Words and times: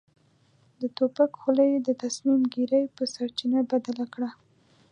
د 0.79 0.81
توپک 0.97 1.31
خوله 1.39 1.63
يې 1.71 1.77
د 1.83 1.89
تصميم 2.03 2.41
ګيرۍ 2.53 2.83
په 2.95 3.03
سرچينه 3.13 3.59
بدله 3.71 4.05
کړه. 4.13 4.29